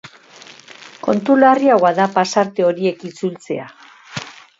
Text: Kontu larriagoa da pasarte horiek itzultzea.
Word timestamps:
Kontu 1.07 1.35
larriagoa 1.43 1.91
da 1.99 2.07
pasarte 2.15 2.65
horiek 2.69 3.05
itzultzea. 3.11 3.69